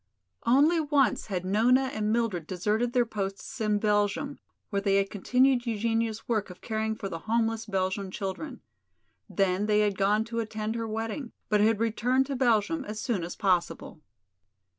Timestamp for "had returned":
11.61-12.25